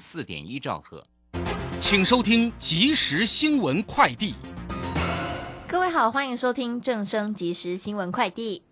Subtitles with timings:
[0.00, 1.04] 四点一兆赫，
[1.78, 4.34] 请收听即时新闻快递。
[5.68, 8.62] 各位好，欢迎收听正声即时新闻快递。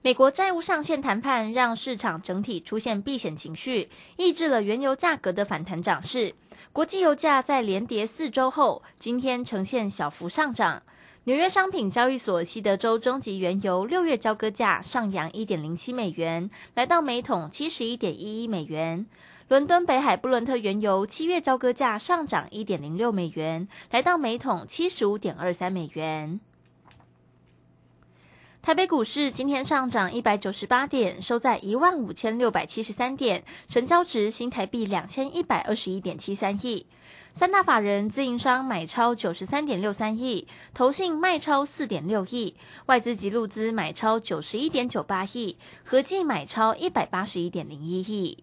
[0.00, 6.34] 美国债务上限谈判让市场整体出现避险情绪，抑制了原油价格的反弹涨势。
[6.72, 10.82] 国际油价在连跌四周后，今天呈现小幅上涨。
[11.24, 19.06] 纽约商品交易所西德州中级原油六月交割价上扬一点零七美元，来到每桶七十一点一一美元。
[19.52, 26.40] 伦敦北海布伦特原油七月交割价上涨一点零六美元，来到每桶七十五点二三美元。
[28.62, 36.86] 台北股市今天上涨一百九十八点，收在一万五千六百七十三点，成交值新台币两千一百二十一点七三亿。
[37.34, 48.42] 三大法人自营商买超九十三点六三亿，投信卖超四点六亿，外资及路资买超九十一点九八亿，合计买超一百八十一点零一亿。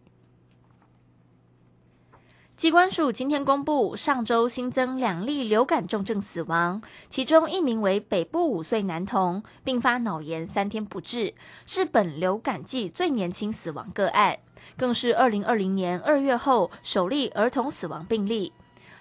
[2.59, 11.33] 机关署今天公布，上周新增两例流感重症死亡，其中一名为北部五岁男童，并发脑炎三天不治，
[11.65, 14.39] 是本流感季最年轻死亡个案，
[14.75, 18.51] 更是二零二零年二月后首例儿童死亡病例。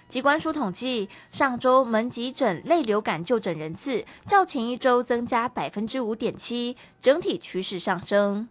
[0.07, 8.47] 机关署统计，上周门急诊类流感就诊人次较前一周增加百分之五点七，整体趋势上升。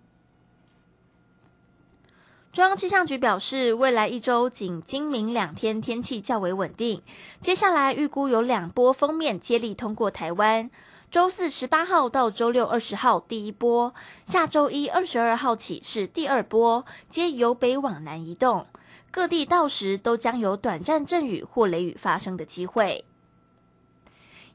[2.59, 7.01] 中央气象局表示，未来一周仅今明两天天气较为稳定。
[7.39, 10.69] 接下来预估有两波锋面接力通过台湾，
[11.09, 13.95] 周四十八号到周六二十号第一波，
[14.27, 18.67] 下周一二十二号起是第二波，皆由北往南移动。
[19.13, 23.05] 各地到时都将有短暂阵雨或雷雨发生的机会。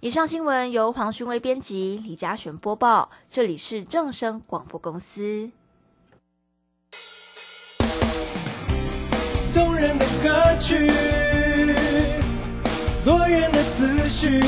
[0.01, 5.51] 以上新闻由黄勋威编辑，李嘉璇播报，这里是正声广播公司。
[10.23, 10.89] 歌曲，
[13.03, 14.39] 多远的思绪，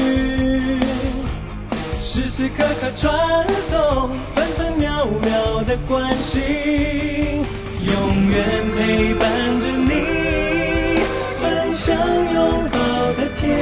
[2.02, 7.44] 时时刻刻传送，分分秒秒的关心，
[7.82, 9.30] 永远陪伴
[9.60, 11.02] 着你，
[11.42, 11.94] 分享
[12.34, 12.80] 拥抱
[13.18, 13.60] 的天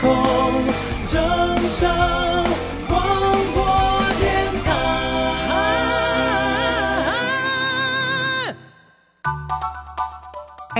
[0.00, 0.22] 空，
[1.08, 1.18] 正
[1.80, 2.09] 声。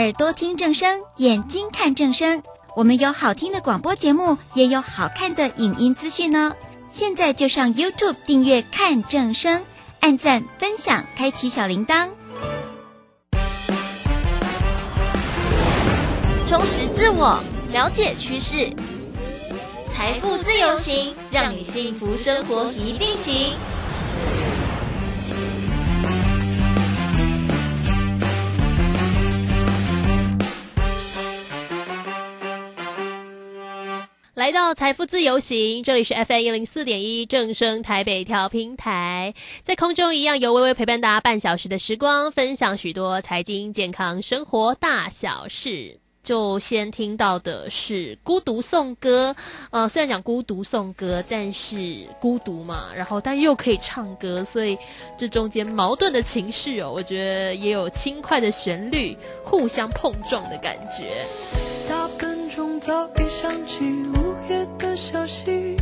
[0.00, 2.42] 耳朵听正声，眼睛看正声。
[2.74, 6.54] 我们有好听的广播节目，也有好看的影音资讯呢。
[6.90, 9.60] 现在就上 YouTube 订阅看正声，
[10.00, 12.08] 按赞分享，开启小铃铛。
[16.48, 17.38] 充实自我，
[17.70, 18.72] 了解趋势，
[19.92, 23.52] 财富自由行，让你幸福生活一定行。
[34.40, 45.98] 来到财富自由行，这里是 FM 一零四点一正声台北调平台，在空中一样有微微陪伴大家半小时的时光，分享许多财经、健康、生活大小事。
[46.22, 49.36] 就先听到的是孤独颂歌，
[49.70, 54.78] 呃，虽然讲孤独颂歌，但是孤独嘛，然后但又可以唱歌，所以
[55.18, 59.14] 这中间矛盾的情绪哦，我觉得也有轻快的旋律
[59.44, 61.26] 互相碰撞的感觉。
[61.88, 64.19] 大笨钟早已响起午夜的
[65.12, 65.76] 消息，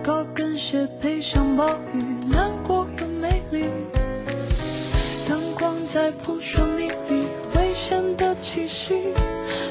[0.00, 2.00] 高跟鞋配上暴雨，
[2.30, 3.64] 难过又美丽。
[5.28, 7.26] 灯光在扑朔迷离，
[7.58, 9.12] 危险的气息，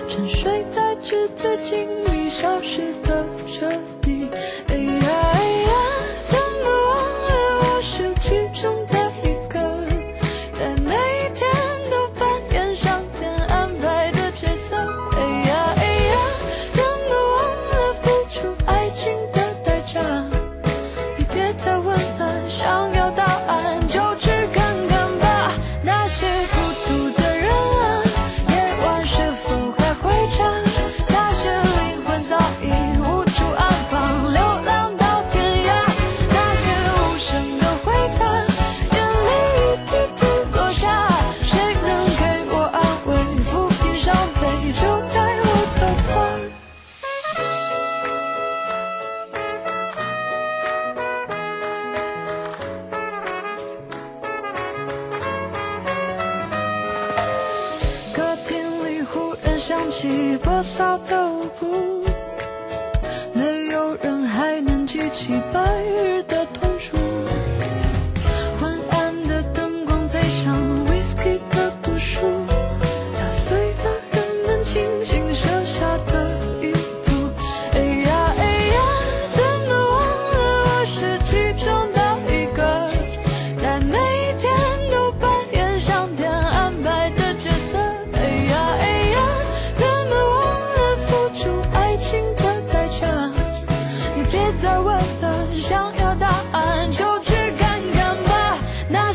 [0.10, 3.70] 沉睡在纸醉金迷，消失的彻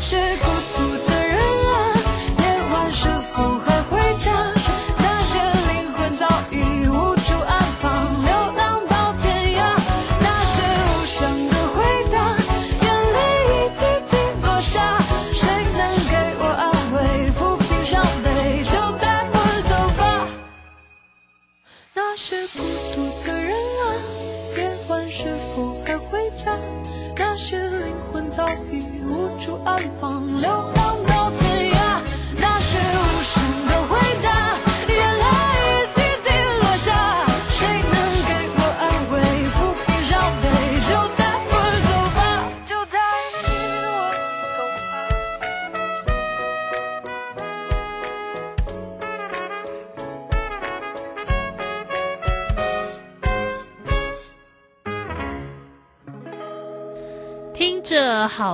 [0.01, 0.70] 是孤独。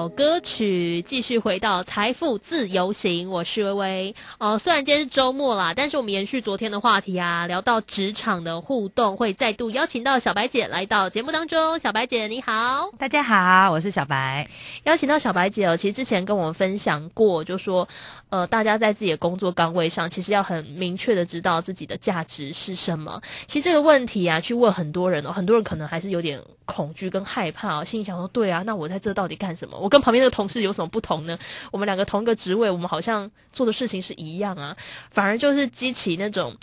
[0.09, 3.27] 着好歌曲，继续回到财富自由行。
[3.27, 4.15] 我是微微。
[4.37, 11.79] 呃，虽然今天是周末啦，但是我们延续昨天的话题啊，聊到职场的互动，会再度邀请到小白姐来到节目当中。
[11.79, 14.47] 小白姐你好，大家好，我是小白。
[14.83, 17.89] 邀请到小白姐哦，其实之前跟我们分享过，就说
[18.29, 23.19] 呃，大家在自己的工作岗位上，其实要很明确的知道自己的价值是什么。
[23.47, 29.75] 其实这个问题啊，去问很多人哦，很多人可能还是有点恐惧跟害怕哦，心里想说，对啊，那我在这到底干什么？
[29.79, 31.37] 我跟旁边的同事有什么不同呢？
[31.71, 34.75] 我们两个同一个职位，我们好像做的事情是一样啊，
[35.11, 36.55] 反而就是激起那种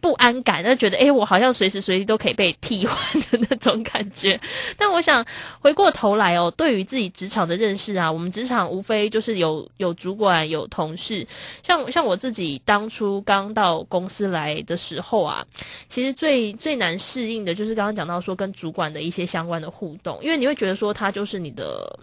[0.00, 4.40] 不安感，就觉得诶，我好像随时随地都可以被替换的那种感觉。
[4.76, 5.26] 但我想
[5.60, 11.26] 回过头来哦，对于自己职场的认识啊，我们职场无非就是有有主管、有同事。
[11.64, 15.44] 像像我自己当初刚到公司来的时候啊，
[15.88, 21.98] 其实最最难适应的就是刚刚讲到说跟主管的一些相关的互动，因为你会觉得说他就是你的。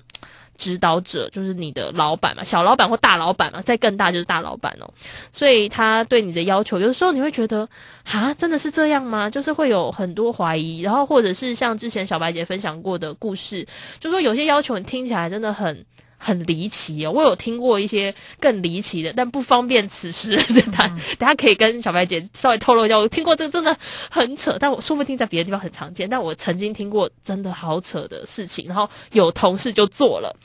[0.58, 4.94] 指导者就是你的老板嘛，小老板或大老板嘛，再更大就是大老板哦。
[5.32, 7.68] 所以他对你的要求，有时候你会觉得，
[8.04, 9.30] 啊，真的是这样吗？
[9.30, 13.68] 就是会有很多怀疑，然后或者是像之前小白姐分享过的故事，
[14.00, 15.86] 就说有些要求你听起来真的很。
[16.26, 20.36] 很离奇哦，我有听过一些更离奇的，但不方便此时
[20.72, 20.92] 谈。
[21.20, 23.78] 大家可以跟小白姐稍微透露一下，我听过这个真的
[24.10, 26.10] 很扯，但我说不定在别的地方很常见。
[26.10, 30.36] 但我曾经听过真的好扯的事情，然后有同事就做了，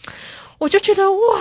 [0.59, 1.41] 我就觉得哇，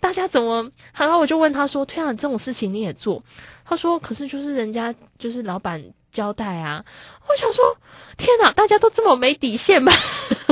[0.00, 0.70] 大家怎么？
[0.94, 3.22] 然后我就问他说：“天啊，这种事情你也做？”
[3.68, 6.84] 他说：“可是就是人家就是老板。”交代啊！
[7.28, 7.76] 我想说，
[8.16, 9.92] 天哪，大家都这么没底线吗？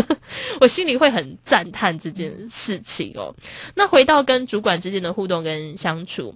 [0.60, 3.34] 我心里会很赞叹这件事情哦。
[3.74, 6.34] 那回到跟主管之间的互动跟相处。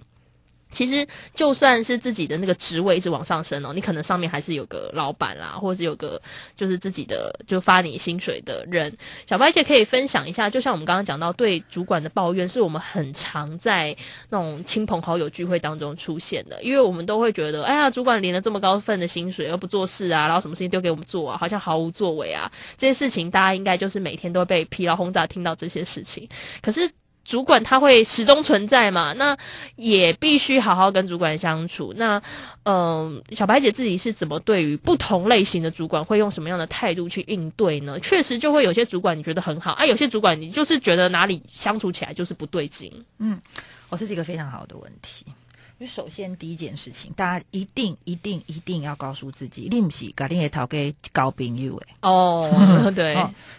[0.73, 6.21] 其实就算是自己的那个职位一直往上升哦，你可能上面还是有个老板啦，或者是有个
[6.57, 8.91] 就是自己的就发你薪水的人。
[9.25, 13.95] 小白姐可以分享一下，就像我们刚刚讲到对主管的抱怨，是我们很常在
[14.29, 22.51] 那种亲朋好友聚会当中出现的，因为我们都会觉得，哎呀，主管领了这么高份的薪水，又不做事啊，然后什么事情丢给我们做啊，好像毫无作为啊。
[22.77, 26.27] 这些事情大家应该就是每天都会被疲劳轰炸，听到这些事情，
[26.61, 26.89] 可是。
[27.23, 29.13] 主管他会始终存在嘛？
[29.13, 29.37] 那
[29.75, 31.93] 也必须好好跟主管相处。
[31.95, 32.21] 那，
[32.63, 37.99] 嗯，小白姐自己是怎么对于不同类型的主管会用什么样的态度去应对呢？
[38.01, 42.91] 确实就会有些主管你觉得很好，啊，有些主管你就是觉得哪里相处起来就是不对劲。
[43.19, 43.39] 嗯，
[43.89, 45.25] 我这是一个非常好的问题。
[45.83, 51.87] 因为首先第一件事情，大家一定一定一定要告诉自己，你不是搞定也讨给高朋友诶。
[51.99, 53.13] 哦， 对。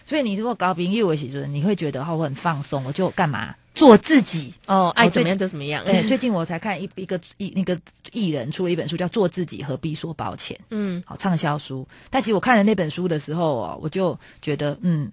[0.07, 5.83] 所以你如果高朋友的时候，你会觉得哈我很放松，我就干嘛做自己哦，爱怎么样就怎么样。
[5.85, 7.79] 哎，最近我才看一一个艺那个
[8.11, 10.57] 艺人出了一本书，叫《做自己何必说抱歉》。
[10.71, 11.87] 嗯，好畅销书。
[12.09, 15.11] 但其实我看了那本书的时候哦，我就觉得嗯。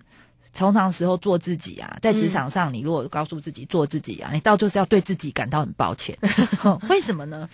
[0.54, 6.16] 通常时候做自己啊，在职场上，你如果告诉自己做自己啊，你到就是要对自己感到很抱歉。
[6.90, 7.48] 为什么呢？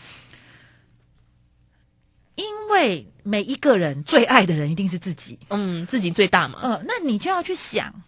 [2.34, 6.60] 因为每一个人最爱的人一定是自己，嗯，自己最大嘛。
[6.62, 8.02] 嗯，那你就要去想，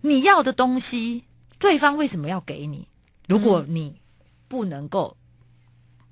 [0.00, 1.24] 你要的东西，
[1.58, 2.88] 对方为什么要给你？
[3.26, 4.00] 如果你
[4.48, 5.16] 不能够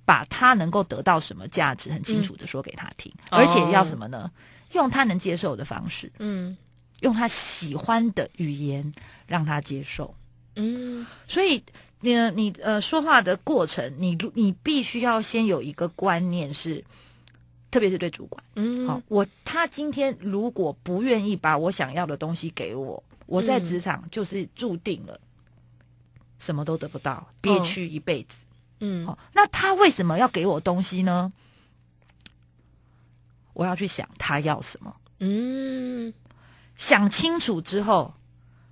[0.04, 4.30] 把他能够得到什么价值很清楚的说给他听，而且要什么呢？
[4.72, 6.56] 用他能接受的方式，嗯。
[7.00, 8.92] 用他喜欢的语言
[9.26, 10.14] 让他接受，
[10.54, 11.62] 嗯，所以
[12.00, 16.82] 你你呃说话的过程，你你必须要先有一个观念是，
[17.70, 25.20] 特别是对主管，嗯，好，我他今天如果不愿意把我想要的东西给我，我在职场就是注定了
[26.38, 28.46] 什么都得不到，憋屈一辈子，
[28.80, 31.30] 嗯，好，那他为什么要给我东西呢？
[33.52, 36.12] 我要去想他要什么，嗯。
[36.76, 38.12] 想清楚之后，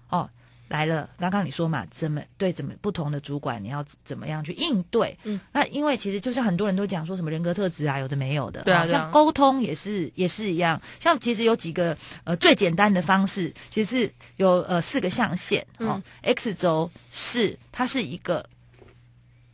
[0.09, 0.29] 哦，
[0.69, 1.09] 来了。
[1.19, 5.19] 刚刚你说嘛，怎么对怎么不同的主管，你要怎么样去应对？
[5.25, 8.63] 嗯，那因为其实就像很多人都讲说什么人格特质啊，有的没有的。
[8.63, 10.81] 对啊，像沟通也是也是一样。
[11.01, 15.67] 像其实有几个呃最简单的方式，其实是有呃四个象限。
[15.79, 18.45] 哦，X 轴是它是一个。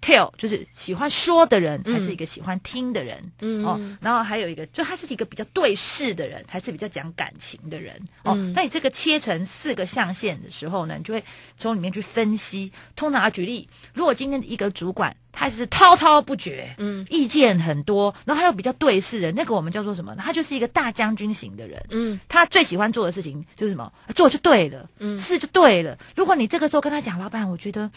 [0.00, 3.19] Tell 就是喜欢说的人，还是一个喜欢听的人
[3.64, 3.80] 哦。
[4.00, 8.35] 然后还有一个，就他是一个比较对事的人，还是比较讲感情的人哦。
[8.54, 11.23] 那你这个切成四个象限的时候呢，你就会
[11.57, 12.73] 从里面去分析。
[12.97, 15.16] 通常举例，如果今天一个主管。
[15.32, 20.14] 他是滔滔不绝，嗯，意见很多，然后他又比较对事人，那个我们叫做什么？
[20.16, 23.90] 他就是一个大将军型的人，嗯，他最喜欢做的事情就是什么？
[24.14, 25.96] 做就对了，嗯，是就对了。
[26.16, 27.90] 如果你这个时候跟他讲，老板，我觉得，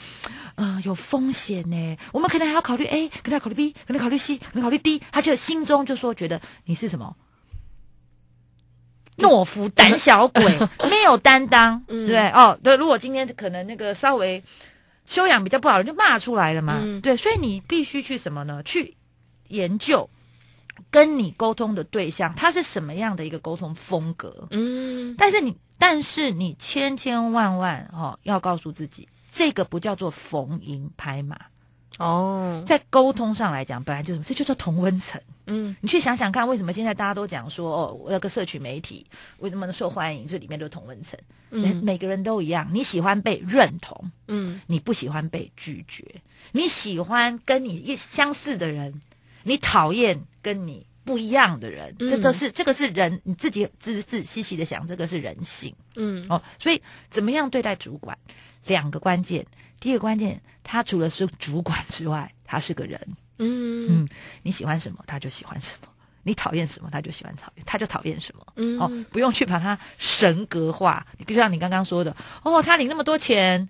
[0.56, 7.16] 呃，有风险呢，我们可能还要考虑 A，可能要考虑 B，可能考虑 C，可能考虑 D，他就心中就说觉得你是什么？
[9.18, 10.44] 懦夫、胆小鬼，
[10.90, 12.76] 没有担当，嗯对哦，对。
[12.76, 14.44] 如果今天可能那个稍微
[15.06, 17.16] 修养比较不好，就骂出来了嘛，嗯对。
[17.18, 18.62] 所以你必须去什么呢？
[18.64, 18.96] 去
[19.50, 20.10] 研究
[20.90, 24.48] 跟你沟通的对象，他是什么样的一个沟通风格。
[24.52, 31.38] 嗯但是你，但是你千千万万哦，要告诉自己，这个不叫做逢迎拍马，
[32.00, 35.22] 哦，在沟通上来讲，本来就是这就叫同温层。
[35.48, 39.06] 嗯你去想想看，为什么现在大家都讲说哦，我有个社群媒体
[39.38, 40.26] 为什么能受欢迎？
[40.28, 41.20] 这里面都是同文层，
[41.50, 42.70] 每嗯每个人都一样。
[42.74, 46.04] 你喜欢被认同，嗯你不喜欢被拒绝；
[46.52, 49.02] 你喜欢跟你一相似的人，
[49.44, 51.94] 你讨厌跟你不一样的人。
[51.98, 56.42] 这嗯都是这个是人你自己仔仔细细的想，这个是人性嗯哦。
[56.58, 58.18] 所以怎么样对待主管？
[58.66, 59.46] 两个关键，
[59.82, 62.98] 第一个关键，他除了是主管之外，他是个人。
[63.38, 63.88] 嗯。
[63.90, 64.10] 嗯，
[64.44, 65.88] 你喜欢什么，他就喜欢什么；
[66.24, 68.46] 你讨厌什么，他就喜欢讨厌，他就讨厌什么。
[68.56, 68.80] 嗯。
[68.80, 71.06] 哦，不用去把它神格化。
[71.28, 73.68] 就像你刚刚说的，哦，他领那么多钱，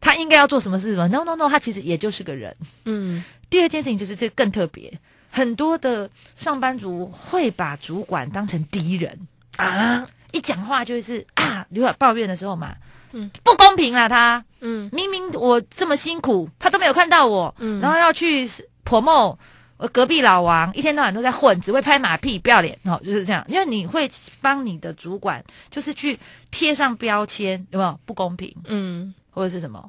[0.00, 2.56] 他应该要做什么事什么？No No No，他其实也就是个人。
[2.84, 3.22] 嗯。
[3.48, 4.96] 第二件事情就是这更特别，
[5.28, 9.26] 很多的上班族会把主管当成敌人。
[9.56, 12.76] 啊，一讲话就是啊，有点抱怨的时候嘛，
[13.10, 14.44] 嗯，不公平啦，他。
[14.60, 14.88] 嗯。
[14.92, 17.80] 明明我这么辛苦，他都没有看到我，嗯。
[17.80, 18.46] 然后要去
[18.90, 19.36] promo
[19.76, 23.44] 呃隔壁老王，一天到晚都在混，只会拍马屁，不要脸哦，就是这样。
[23.48, 26.18] 因为你会帮你的主管，就是去
[26.50, 29.88] 贴上标签，有没有不公平，嗯或者是什么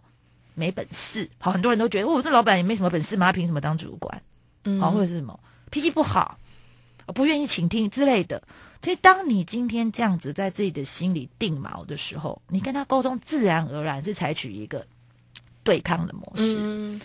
[0.53, 1.27] 没本事？
[1.39, 4.21] 好，很多人都觉得，哦，这老板也没什么本事嘛，他凭什么当主管？
[4.65, 5.37] 嗯好，或者是什么
[5.71, 6.37] 脾气不好，
[7.07, 8.41] 呃不愿意倾听之类的。
[8.83, 14.83] 所以，当你今天这样子在自己的心里定锚的时候，你跟他沟通，自然而然是采取一个
[15.63, 16.57] 对抗的模式。
[16.59, 16.99] 嗯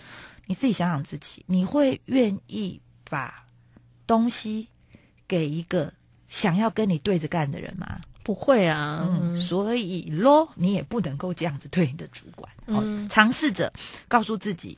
[0.47, 3.45] 你自己想想自己，你会愿意把
[4.07, 4.67] 东西
[5.27, 5.93] 给一个
[6.27, 7.99] 想要跟你对着干的人吗？
[8.23, 12.51] 不会啊，嗯，所以咯，你也不能够这样子对你的主管。
[12.65, 13.71] 哦，嗯尝试着
[14.07, 14.77] 告诉自己，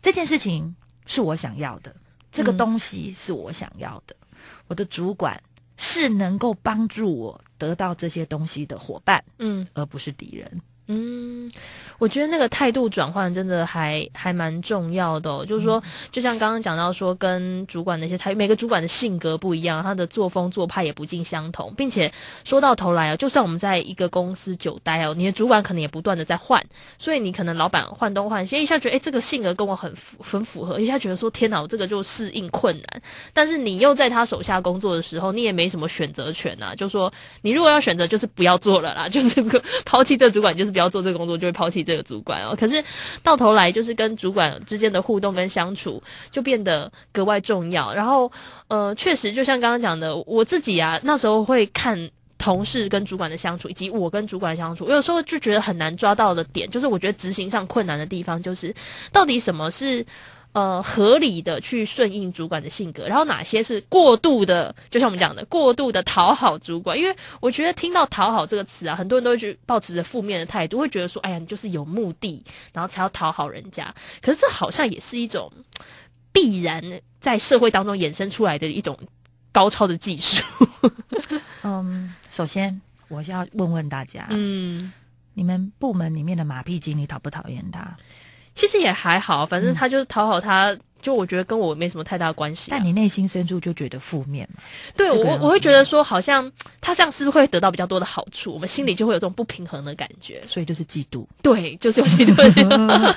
[0.00, 1.94] 这件事情是我想要的，
[2.30, 4.14] 这个嗯东西是我想要的，
[4.68, 5.42] 我的主管
[5.76, 10.48] 是能够帮助我得到这些东西的伙伴，嗯而不是敌人。
[10.88, 11.50] 嗯，
[11.98, 15.44] 我觉得那个态度转换真的还还蛮重要的、哦。
[15.44, 22.12] 就是说，就像刚刚讲到说，跟主管的一些态，每个主管的性格不一样，他的作风做派也不尽相同，并且
[22.44, 26.64] 说到头来啊，就算我们在一个公司久待哦，你的主管可能也不断的在换，
[26.98, 33.02] 所以你可能老板换东换西，一下觉得哎这个性格跟我很符很符合，一下觉得说天哪，我这个就适应困难。
[33.32, 37.12] 但是你又在他手下工作的时候，你也没什么选择权啊，就说
[37.42, 39.42] 你如果要选择，就是不要做了啦，就是
[39.84, 42.54] 抛弃这主管，就是不要做这个工作，就会抛弃这个主管哦。
[42.54, 42.84] 可是
[43.22, 47.94] 到头来，就是跟主管之间的互动跟相处就变得格外重要。
[47.94, 48.30] 然后，
[48.68, 52.10] 呃，确实就像刚刚讲的，我自己啊，那时候会看。
[52.38, 58.72] 同事跟主管的相处，以及我跟主管相处，我有时候就觉得很难抓到的点，就是我觉得执行上困难的地方，就是
[59.10, 60.04] 到底什么是
[60.56, 66.98] 呃合理的去顺应主管的性格，然后哪些是过度的，就像我们讲的过度的讨好主管。
[66.98, 75.52] 因为我觉得听到“讨好”这个词啊，很多人都会去抱持着负面的态度，会觉得说：“哎呀，你就是有目的，然后才要讨好人家。”可是这好像也是一种
[76.32, 76.82] 必然
[77.20, 78.98] 在社会当中衍生出来的一种
[79.52, 80.42] 高超的技术。
[81.64, 84.90] 嗯，首先我要问问大家，嗯，
[85.34, 87.94] 你们部门里面的马屁精，你讨不讨厌他？
[88.56, 90.76] 其实也还好，反正他就是讨好他。
[91.02, 94.62] 就我觉得跟我没什么太大关系、啊，但你内心深处就觉得负面嘛？
[94.96, 98.52] 对我我会觉得说，好像他这样是不是会得到比较多的好处？
[98.52, 100.44] 我们心里就会有这种不平衡的感觉。
[100.44, 101.24] 所以就是嫉妒。
[101.42, 103.14] 对，就是有嫉妒。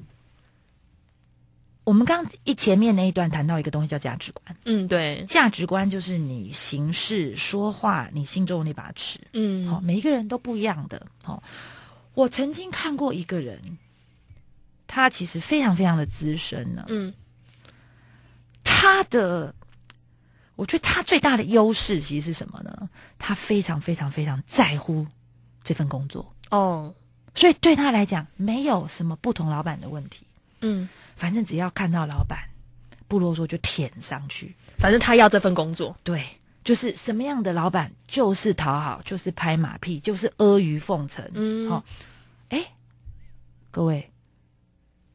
[1.84, 9.18] 我们刚一前面那一段谈到一个东西叫价值观，嗯，对，价值观就是你行事说话，你心中那把尺。
[9.34, 11.06] 嗯，好、每一个人都不一样的。
[11.22, 11.42] 好、
[12.14, 13.60] 我曾经看过一个人，
[14.86, 16.84] 他其实非常非常的资深呢。
[16.88, 17.12] 嗯
[18.68, 19.54] 他的，
[20.54, 22.88] 我觉得他最大的优势其实是什么呢？
[23.18, 25.06] 他非常非常非常在乎
[25.62, 26.94] 这份工作，哦，
[27.34, 30.26] 所以对他来讲，没有什么不同老板的问题。
[30.60, 32.38] 嗯，反正只要看到老板
[33.08, 34.54] 不啰嗦，就舔上去。
[34.78, 35.96] 反正他要这份工作。
[36.02, 36.26] 对，
[36.64, 41.24] 就是什么样的老板就是讨好，就是拍马屁，就是阿谀奉承。
[41.34, 41.84] 嗯，好、
[42.48, 42.62] 哎，
[43.70, 44.10] 各位，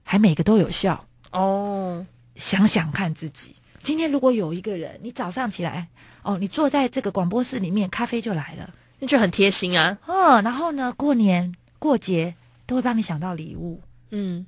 [0.04, 1.06] 还每个都有效。
[1.32, 2.06] 哦，
[2.36, 5.88] 想想看自己，今天如果有一个人，你早上起来，
[6.24, 9.98] 哦，你坐在这个广播室里面，咖啡就来了，那就很贴心啊。
[10.08, 14.46] 嗯，然后呢，过年过节都会帮你想到礼物，嗯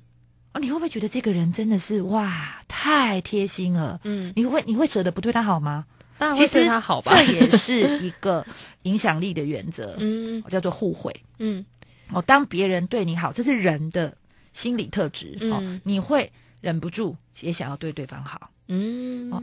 [0.52, 3.98] 哦，你会不会觉得这个人真的是哇，太贴心了？
[4.04, 5.86] 嗯，你会你会舍得不对他好吗？
[6.16, 7.12] 当然会对其实他好吧？
[7.16, 8.46] 这也是一个
[8.82, 11.12] 影响力的原则，嗯叫做互惠。
[11.38, 11.64] 嗯
[12.12, 14.14] 哦，当别人对你好，这是人的
[14.54, 15.36] 心理特质。
[15.52, 16.32] 哦嗯，你会
[16.62, 18.48] 忍不住也想要对对方好。
[18.68, 19.42] 嗯哦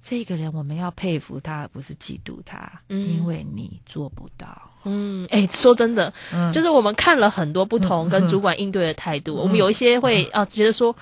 [0.00, 4.70] 这个人我们要佩服他，而不是嫉妒他，嗯因为你做不到。
[4.84, 10.94] 嗯，哎，说真的，嗯就是我们看了很多不同跟主管应对的态度，我们有一些会啊觉得说。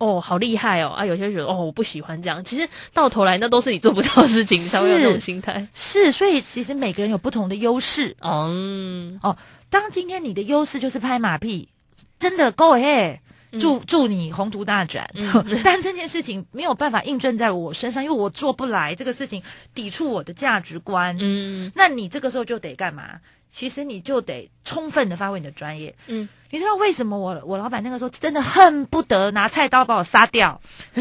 [0.00, 0.90] 哦，好厉害哦！
[0.90, 2.44] 啊，有些人觉得哦，我不喜欢这样。
[2.44, 5.66] 其实到头来，那都是你做不到的事情，你才会有那种心态。
[5.74, 8.16] 是，所以其实每个人有不同的优势。
[8.20, 9.36] 嗯哦
[9.68, 11.68] 当今天你的优势就是拍马屁，
[12.18, 13.18] 真的 go ahead，
[13.60, 15.10] 祝祝你宏图大展。
[15.64, 19.42] 但这件事情没有办法印证在我身上，因为我做不来这个事情，
[19.74, 21.16] 抵触我的价值观。
[21.20, 23.20] 嗯那你这个时候就得干嘛？
[23.50, 25.94] 其实你就得充分的发挥你的专业。
[26.06, 30.60] 嗯，你知道为什么我我老板那个时候真的恨不得拿菜刀把我杀掉？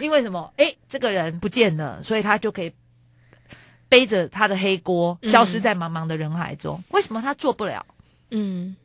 [0.00, 0.52] 因为什么？
[0.58, 2.70] 诶，这个人不见了，所以他就可以
[3.88, 6.84] 背着他的黑锅，消失在茫茫的人海中。
[6.90, 7.84] 为什么他做不了？
[8.30, 8.76] 嗯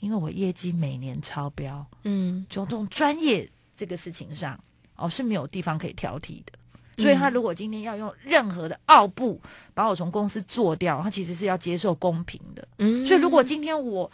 [0.00, 4.58] 因为我业绩每年超标，嗯就这种专业这个事情上，
[4.96, 6.52] 哦是没有地方可以挑剔的。
[6.98, 9.40] 所以他如果今天要用任何的傲步
[9.72, 12.66] 把我从公司做掉，他其实是要接受公平的。
[12.78, 14.10] 嗯所以如果今天我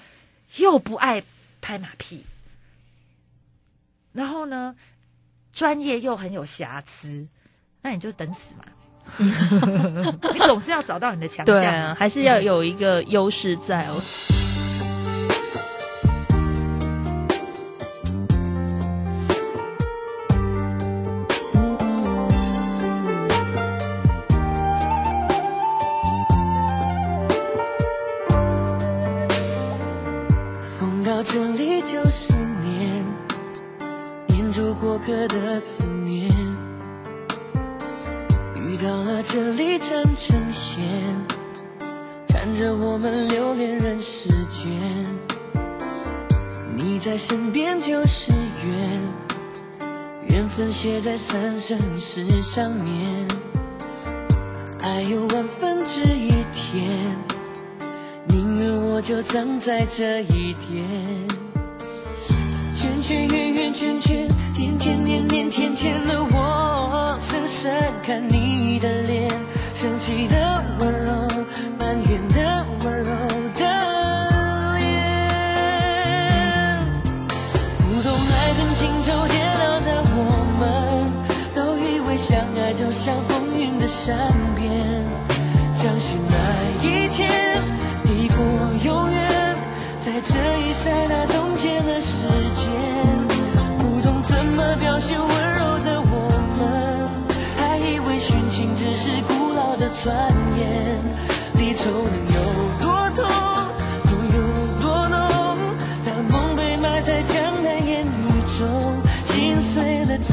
[0.56, 1.22] 又不爱
[1.62, 2.24] 拍马屁，
[4.12, 4.76] 然后呢，
[5.52, 7.26] 专业又很有瑕疵，
[7.80, 8.64] 那你就等死嘛。
[9.18, 11.60] 你总是要找到你的强项嘛。
[11.60, 13.94] 对啊，还是要有一个优势在哦。
[14.00, 14.43] 风
[47.04, 49.00] 在身边就是缘，
[50.30, 53.28] 缘分写在三生石上面。
[54.80, 57.14] 爱有万分之一甜。
[58.28, 60.88] 宁愿我就葬在这一天。
[62.74, 67.70] 圈圈圆圆圈圈，天天年年天天的我，深深
[68.02, 69.30] 看你的脸，
[69.74, 71.44] 生气的温柔，
[71.78, 72.26] 埋怨
[79.04, 80.18] 恨情仇煎熬的我
[80.58, 81.12] 们，
[81.54, 84.16] 都以为相爱就像风云的善
[84.56, 84.64] 变，
[85.76, 86.34] 相信那
[86.82, 87.62] 一天。
[88.04, 88.38] 抵过
[88.84, 89.56] 永远，
[90.00, 92.64] 在这一刹那冻结了时间。
[93.78, 96.62] 不懂怎么表现温柔的我们，
[97.58, 100.16] 还以为殉情只是古老的传
[100.56, 100.98] 言。
[101.56, 102.40] 离愁能有
[102.80, 103.24] 多，痛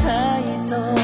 [0.01, 1.00] 才懂。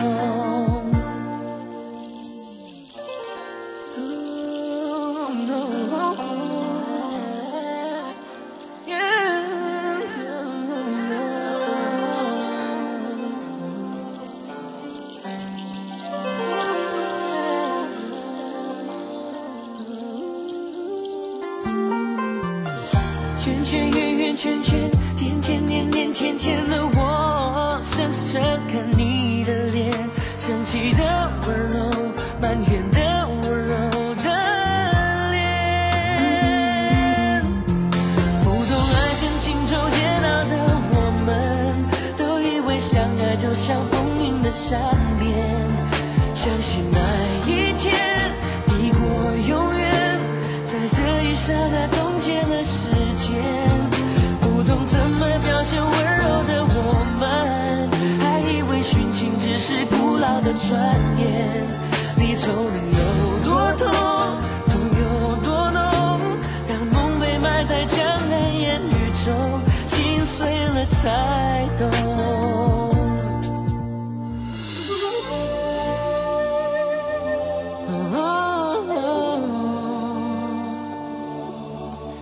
[71.07, 71.87] 才懂。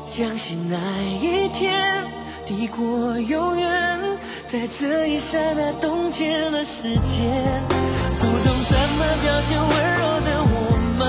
[0.08, 2.06] 相信那一天
[2.45, 4.00] 抵过永远，
[4.45, 7.63] 在这一刹那冻结了时间。
[8.19, 10.56] 不懂怎么表现温柔的我
[11.00, 11.02] 们，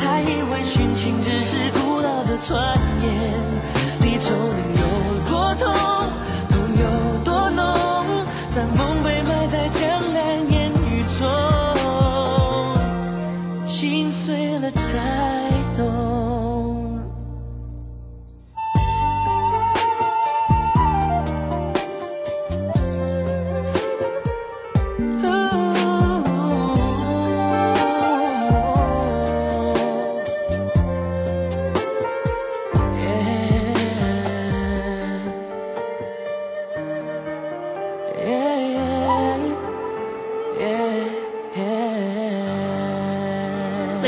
[0.00, 3.08] 还以为殉情只是古老的传言。
[4.02, 4.34] 离愁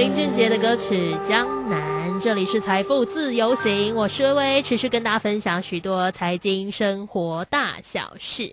[0.03, 8.53] 林俊杰的歌曲《江南》，这里是财富自由行，我是薇薇，持续跟大家分享许多财经生活大小事。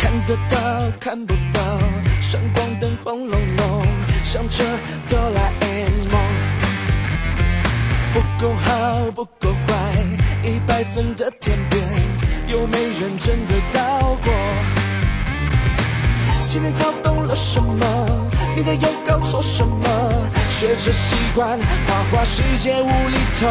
[0.00, 1.34] 看得到看不
[10.96, 11.84] 分的天边，
[12.48, 14.32] 有没人真的到过？
[16.48, 17.84] 今天搞懂了什么？
[18.56, 19.86] 你的又搞错什么？
[20.58, 23.46] 学着习惯，花花世界无厘头。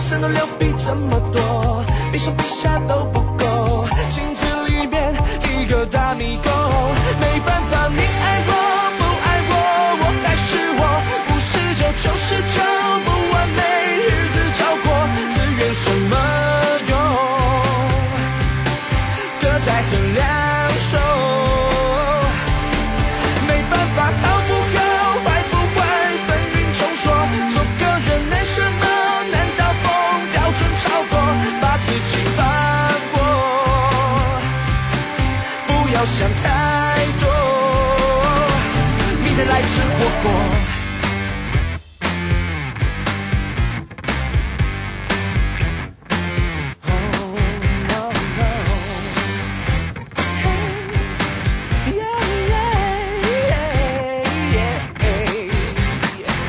[0.00, 6.52] 三头六臂这么多，比上比下都不够，镜子里面一个大迷宫。
[7.20, 7.77] 没办法，
[36.42, 37.24] 太多。
[39.22, 40.30] 明天来吃火锅。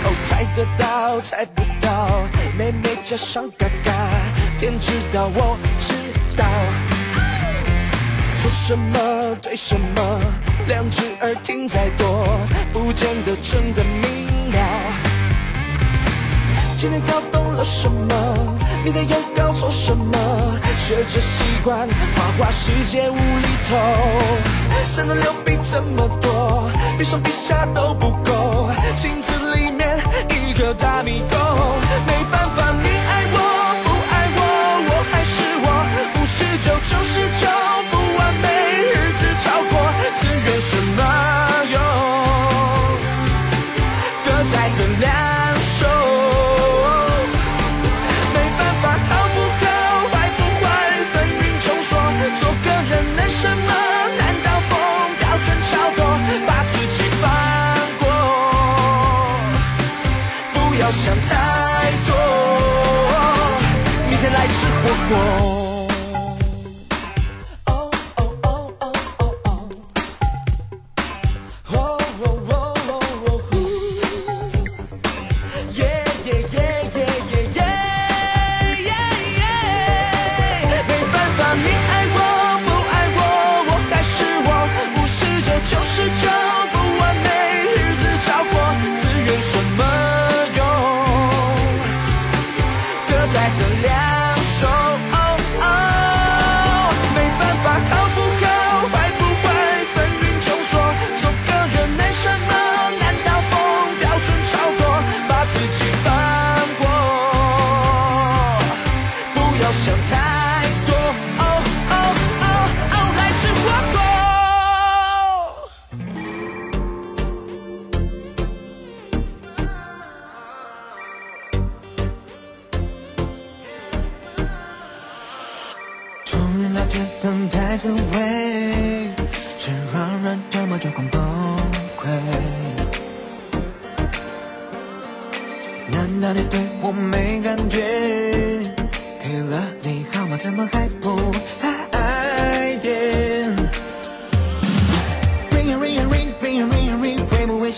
[0.03, 2.21] 哦，猜得到，猜不到，
[2.57, 3.91] 妹妹加上嘎嘎，
[4.59, 5.57] 天知道，我，
[8.41, 10.21] 说什么对什么，
[10.65, 12.25] 两只耳听再多，
[12.71, 14.59] 不见得真的明了。
[16.77, 18.57] 今天搞懂了什么？
[18.81, 20.17] 明天又搞错什么？
[20.87, 23.75] 学着习惯，花花世界无厘头。
[24.87, 29.99] 三头六臂这么多，比上比下都不够，镜子里面
[30.29, 31.37] 一个大迷宫。
[32.07, 33.37] 没办法，你爱我
[33.83, 34.41] 不爱我，
[34.87, 35.67] 我还是我，
[36.13, 37.51] 不是九就是九，
[61.01, 61.29] 想太
[62.05, 62.13] 多。
[64.09, 65.68] 明天来吃火锅。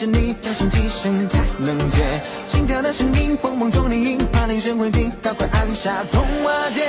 [0.01, 2.19] 是你，要想几声才能接。
[2.47, 6.83] 心跳的声音，蹦蹦撞铃音，怕铃声会停，赶快按下通话键。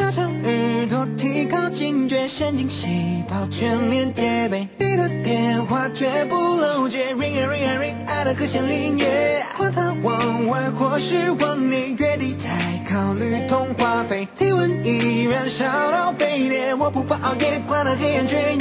[0.00, 4.66] 拉长耳朵，提高警觉，神经细胞全面戒备。
[4.78, 9.44] 你的电话绝不漏接，ring a ring a ring，爱的和弦铃耶。
[9.56, 12.48] 管它往外或是往内，月底再
[12.92, 14.26] 考虑通话费。
[14.36, 18.58] 体温依然烧到沸点，我不怕熬夜，关了黑眼圈。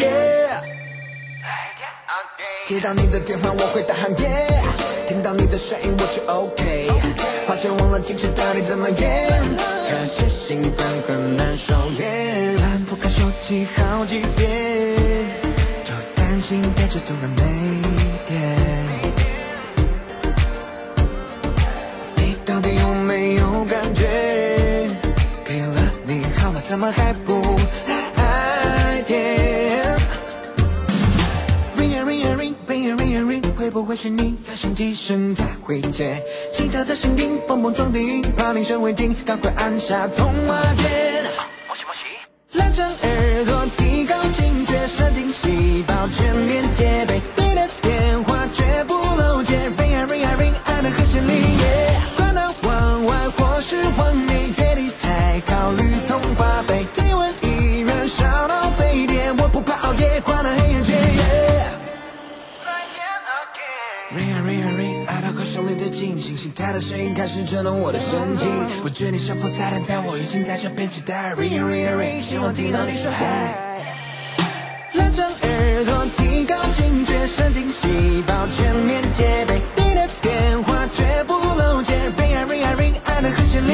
[2.67, 4.49] 接到你的电话，我会大喊耶！
[5.07, 6.89] 听到你的声音，我就 OK。
[7.47, 9.29] 花钱忘了矜持，到底怎么演？
[9.87, 14.95] 可是兴奋很难收敛，反复看手机好几遍，
[15.83, 17.43] 就担心电池突然没
[18.25, 18.57] 电。
[22.15, 24.89] 你到底有没有感觉？
[25.43, 27.54] 给了你号码，怎么还不
[33.65, 34.35] 会不会是你？
[34.47, 36.23] 要响几声才会接？
[36.53, 41.23] 心跳的声音，蹦蹦撞顶，怕铃声未停，赶快按下通话键。
[42.51, 47.19] 拉长耳朵，提高警觉，神经细胞全面戒备。
[66.75, 68.49] 的声音开始震动我的神经。
[68.83, 71.33] 不知你是否在等，但我已经在这边期待。
[71.35, 73.79] Ring a ring a ring，希望听到你说嗨。
[74.93, 79.61] 拉长耳朵，提高警觉，神经细胞全面戒备。
[79.77, 83.73] 你的电话绝不漏接，ring a ring a ring，爱的和弦铃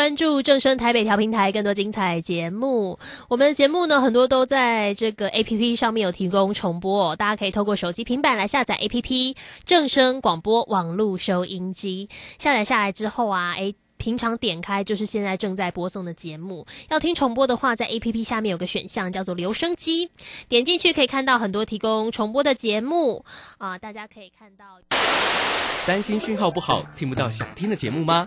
[0.00, 2.98] 关注正声台北调频台更多精彩节目。
[3.28, 9.36] 我们的节目呢，很多都在这个 A P P 上面有提供重播、哦，大家可以透过手机、平板来下载 A P P
[9.66, 12.08] 正声广播网络收音机。
[12.38, 13.74] 下载下来之后啊，诶。
[13.98, 20.10] 平常点开就是现在正在播送的节目，要听重播的话，在 A P P 下面有个选项叫做留声机，
[20.48, 23.26] 点进去可以看到很多提供重播的节目
[23.58, 24.64] 啊、大家可以看到。
[25.86, 28.26] 担心讯号不好，听不到想听的节目吗？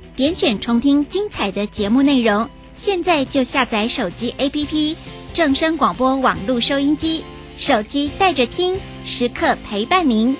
[0.21, 2.47] 点选重听精彩的节目内容。
[2.75, 4.95] 现在就下载手机 APP
[5.33, 7.23] 正声广播网络收音机，
[7.57, 10.37] 手机带着听，时刻陪伴您。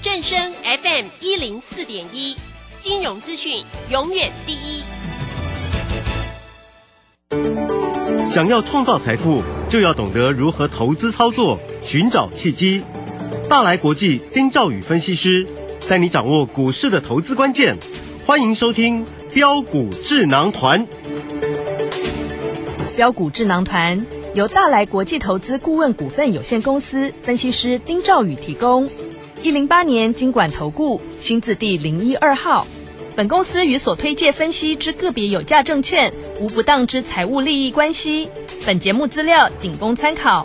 [0.00, 2.36] 正声 FM 一零四点一，
[2.78, 4.84] 金融资讯永远第一。
[8.30, 12.84] 想要创造财富，就要懂得如何投资操作，寻找契机。
[13.54, 15.46] 大来国际丁兆宇分析师
[15.88, 17.76] 带你掌握股市的投资关键。
[18.26, 20.84] 欢迎收听标股智囊团。
[22.96, 28.90] 标股智囊团由大来国际投资顾问股份有限公司分析师丁兆宇提供。
[29.40, 32.66] 一零八年经管投顾新字第零一二号。
[33.14, 38.28] 本公司与所推介分析之个别有价证券无不当之财务利益关系。
[38.66, 40.44] 本节目资料仅供参考，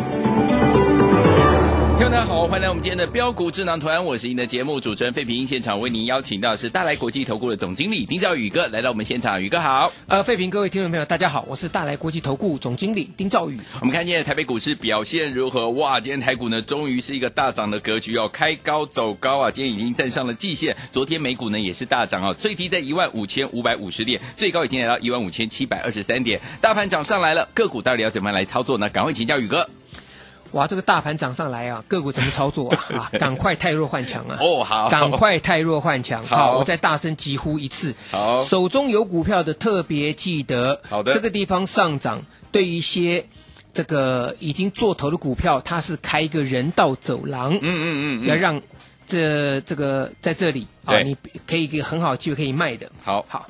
[2.11, 9.89] 大家好，欢迎来我们今天的标股智囊团，我是您的节目主持人费平，现场为您邀请到的是大来国际投顾的总经理丁兆宇哥来到我们现场，宇哥好。
[10.07, 13.57] 呃，费平，各位听众朋友，大家好，我是大来国际投顾总经理丁兆宇。
[13.79, 15.69] 我们看今天台北股市表现如何？
[15.69, 20.75] 哇，今天台股呢，终于是一个大涨的格局哦，开高走高啊，今天已经站上了季线。
[20.91, 26.41] 昨天美股呢也是大涨啊，最低在一万五千五百五十点，最高已经来到一万五千七百二十三点。
[26.59, 28.89] 大盘涨上来了，个股到底要怎么样来操作呢？
[28.89, 29.65] 赶快请教宇哥。
[30.51, 32.85] 哇，这个大盘涨上来啊，个股怎么操作啊？
[32.93, 34.37] 啊，赶快太弱换强啊！
[34.39, 36.25] 哦，好，赶快太弱换强。
[36.25, 37.95] 好我再大声疾呼一次。
[38.11, 43.25] 好手中有股票的特别记得，好的这个地方上涨，对于一些
[43.73, 47.53] 这个已经做头的股票，它是开一个人道走廊。
[47.55, 48.61] 嗯嗯嗯，要让
[49.05, 51.15] 这这个在这里啊，你
[51.47, 52.91] 可以一个很好的机会可以卖的。
[53.03, 53.47] 好，好，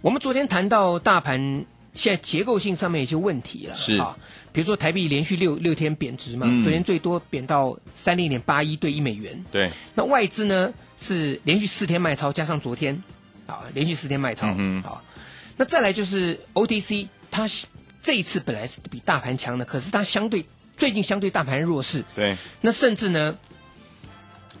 [0.00, 1.64] 我们昨天谈到大盘
[1.96, 3.96] 现在结构性上面有一些问题了，是。
[3.96, 4.16] 啊，
[4.52, 6.62] 比如说台币连续六六天贬值嘛，嗯。
[6.62, 13.02] 昨天最多贬到三零点八一对一美元，对，那外资呢是连续四天卖超，加上昨天
[13.46, 15.02] 啊连续四天卖超，嗯好，
[15.56, 17.48] 那再来就是 OTC，它
[18.02, 20.44] 这一次本来是比大盘强的，可是它相对
[20.76, 23.36] 最近相对大盘弱势，对，那甚至呢，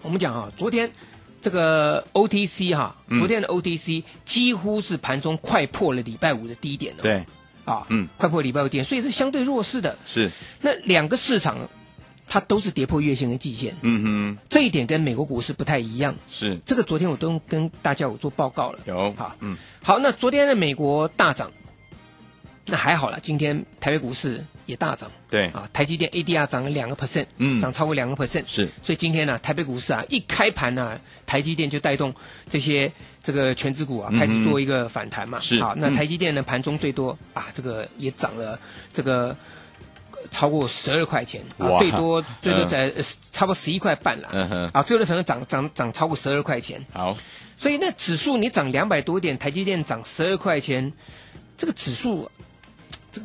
[0.02, 0.90] 我们讲啊，昨天
[1.46, 3.20] 这个 OTC 哈、嗯。
[3.20, 7.24] 昨天的 OTC 几乎是盘中快破了礼拜五的低点了，对，
[7.64, 9.96] 啊，嗯，快破礼拜五低点，所以是相对弱势的。
[10.04, 10.28] 是，
[10.60, 11.56] 那两个市场
[12.26, 14.38] 它都是跌破月线跟季线，嗯哼。
[14.48, 16.16] 这一点跟美国股市不太一样。
[16.28, 16.58] 是。
[16.66, 18.80] 这个昨天我都跟大家有做报告了。
[18.84, 21.52] 有，好，嗯，好，那昨天的美国大涨，
[22.66, 25.10] 那还好了，今天台北股市也大涨。
[25.30, 27.60] 对，啊，台积电 ADR 涨了两个 percent，嗯。
[27.60, 32.14] 涨超过两个 percent，是，所以今天呢、台北股市啊一开盘呢、台积电就带动
[32.50, 32.90] 这些
[33.22, 35.62] 这个全指股啊嗯开始做一个反弹嘛，是。
[35.62, 35.94] 好，那嗯。
[35.94, 38.58] 台积电呢盘中最多啊这个也涨了
[38.92, 39.36] 这个
[40.12, 41.40] 呃超过十二块钱。
[41.58, 41.78] 啊，哇。
[41.78, 42.68] 最多最多嗯。
[42.68, 43.02] 在、呃
[43.32, 47.16] 差不多十一块半了，嗯哼，啊，最多可能涨涨涨超过十二块钱，好，
[47.58, 50.90] 所以那指数你涨两百多点，台积电涨十二块钱，
[51.58, 52.35] 这个指数，这个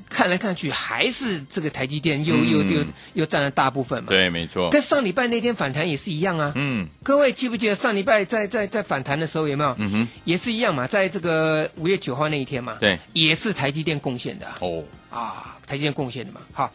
[0.10, 4.10] 看来看去还是这个台积电又、嗯又又又占了大部分嘛。
[4.10, 6.51] 对，没错，跟上礼拜那天反弹也是一样啊。
[6.56, 9.75] 嗯各位记不记得上礼拜在在在反弹的时候有没有？
[9.80, 12.77] 嗯哼，也是一样嘛，在这个五月九号那一天嘛。
[12.80, 14.56] 对，也是台积电贡献的啊。
[14.62, 16.41] 哦，啊，台积电贡献的嘛。
[16.54, 16.71] 好，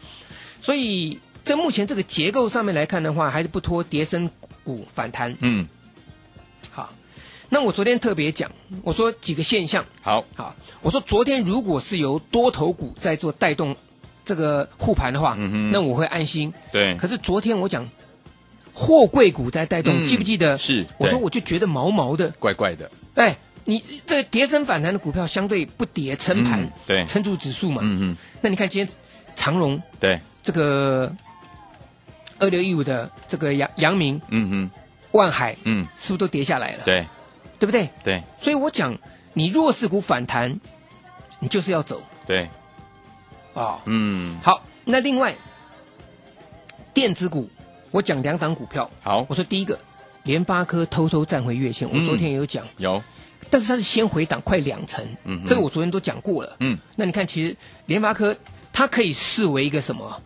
[0.61, 4.29] 所以在目前这个结构上面来看的话，还是不脱跌升
[4.63, 5.35] 股反弹。
[5.39, 5.76] 嗯，好，
[7.49, 8.51] 那我昨天特别讲，
[8.83, 9.85] 我说几个现象。
[10.01, 13.75] 好，好，我说昨天如果是由多头股在做带动
[14.25, 16.53] 这个护盘的话，嗯哼那我会安心。
[16.71, 17.89] 对，可是昨天我讲
[18.73, 20.57] 货柜股在带动，嗯记不记得？
[20.57, 22.29] 是我说我就觉得毛毛的。
[22.39, 27.81] 怪怪的，哎，你这跌升反弹的股票相对不跌撑盘，嗯对撑住指数嘛。
[27.83, 28.95] 嗯哼，那你看今天
[29.35, 31.11] 长荣对，这个
[32.39, 34.71] 二六一五的这个阳阳明、嗯哼，
[35.11, 36.83] 万海，嗯，是不是都跌下来了？
[36.83, 37.07] 对，
[37.59, 37.89] 对不对？
[38.03, 38.97] 对，所以我讲，
[39.33, 40.59] 你弱势股反弹，
[41.39, 42.01] 你就是要走。
[42.25, 42.49] 对，
[43.53, 43.79] 啊。
[43.85, 45.35] 嗯，好，那另外
[46.93, 47.49] 电子股，
[47.91, 48.89] 我讲两档股票。
[49.01, 49.79] 好，我说第一个，
[50.23, 53.01] 联发科偷偷站回月线，我嗯昨天也有讲，有，
[53.49, 55.45] 但是它是先回档快两成，嗯哼。
[55.47, 56.55] 这个我昨天都讲过了。
[56.59, 58.35] 嗯，那你看，其实联发科
[58.71, 60.21] 它可以视为一个什么？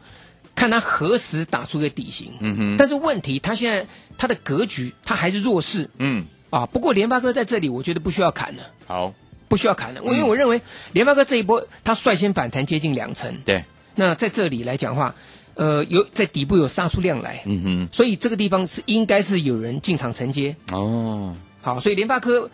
[0.53, 2.33] 看它何时打出个底型。
[2.39, 5.89] 嗯哼，但是问题，它现在它的格局，它还是弱势。
[5.97, 6.67] 嗯，啊。
[6.67, 8.63] 不过联发科在这里，我觉得不需要砍了。
[8.85, 9.13] 好，
[9.47, 10.61] 不需要砍了，因为我认为
[10.93, 15.15] 联发科这一波它率先反弹接近两成，对，那在这里来讲话，
[15.55, 22.49] 呃，有在底部有杀出量来，嗯哼，所以这个地方是应该是有人进场承接，哦，好，所以联发科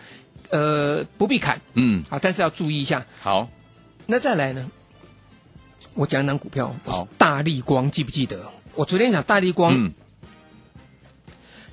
[0.50, 3.06] 呃不必砍，嗯，好，但是要注意一下。
[3.22, 3.48] 好，
[4.08, 4.70] 那再来呢，
[5.94, 8.40] 我讲一档股票，好，大力光记不记得？
[8.74, 9.94] 我昨天讲大力光，嗯，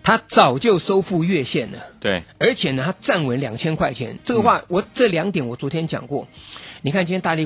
[0.04, 1.78] 它早就收复月线了。
[1.98, 6.28] 对，而且呢，它站稳两千块钱，这个话、我这两点我昨天讲过。
[6.82, 7.42] 你看今天大力